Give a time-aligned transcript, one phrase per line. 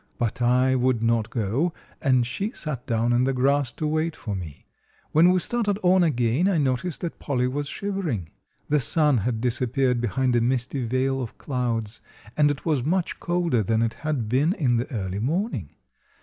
[0.17, 4.35] But I would not go, and she sat down in the grass to wait for
[4.35, 4.65] me.
[5.11, 8.31] When we started on again I noticed that Polly was shivering.
[8.67, 12.01] The sun had disappeared behind a misty veil of clouds
[12.35, 15.69] and it was much colder than it had been in the early morning.